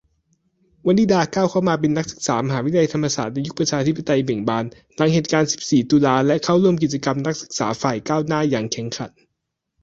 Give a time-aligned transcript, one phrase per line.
[0.87, 9.11] วนิดาก้าวเข้ามาเป็นนักศึกษามหาวิทยาลัยธรรมศาสตร์ในยุคประชาธิปไตยเบ่งบาน หลังเหตุการณ์ สิบสี่ ตุลา และเข้าร่วมกิจกรรม นักศึกษาฝ่ายก้าวหน้าอย่างแข็งขัน